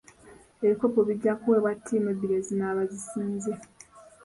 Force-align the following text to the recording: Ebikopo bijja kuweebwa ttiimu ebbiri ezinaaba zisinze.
Ebikopo 0.65 0.99
bijja 1.07 1.33
kuweebwa 1.41 1.71
ttiimu 1.77 2.07
ebbiri 2.13 2.33
ezinaaba 2.39 2.81
zisinze. 2.91 3.53